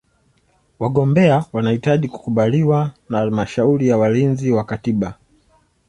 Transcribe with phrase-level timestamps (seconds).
[0.79, 5.13] Wagombea wanahitaji kukubaliwa na Halmashauri ya Walinzi wa Katiba.